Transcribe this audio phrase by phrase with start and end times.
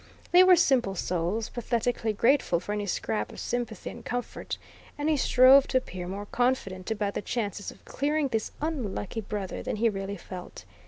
[0.31, 4.57] They were simple souls, pathetically grateful for any scrap of sympathy and comfort,
[4.97, 9.61] and he strove to appear more confident about the chances of clearing this unlucky brother
[9.61, 10.65] than he really felt.